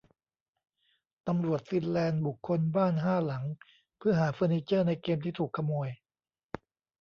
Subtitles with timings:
[1.27, 3.43] ตำรวจฟินแลนด์บุกค้นบ้านห้าหลัง
[3.97, 5.89] เพื่อหาเฟอร์นิเจอร์ในเกมที่ถูกขโมย